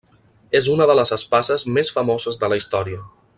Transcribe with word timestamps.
És 0.59 0.69
una 0.75 0.87
de 0.91 0.95
les 0.99 1.13
espases 1.17 1.67
més 1.77 1.93
famoses 1.99 2.41
de 2.45 2.51
la 2.55 2.59
història. 2.63 3.05